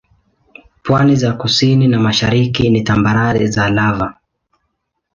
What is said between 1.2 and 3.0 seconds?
kusini na mashariki ni